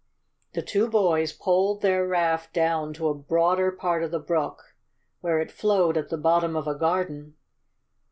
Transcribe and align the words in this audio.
The 0.53 0.63
two 0.63 0.89
boys 0.89 1.31
poled 1.31 1.83
their 1.83 2.07
raft 2.07 2.53
down 2.53 2.91
to 2.95 3.07
a 3.09 3.13
broader 3.13 3.71
part 3.71 4.01
of 4.03 4.09
the 4.09 4.17
brook, 4.19 4.73
where 5.19 5.39
it 5.39 5.51
flowed 5.51 5.95
at 5.95 6.09
the 6.09 6.17
bottom 6.17 6.55
of 6.55 6.67
a 6.67 6.73
garden. 6.73 7.35